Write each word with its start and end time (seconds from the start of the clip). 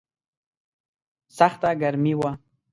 سخته 1.37 1.69
ګرمي 1.81 2.13
وه. 2.19 2.31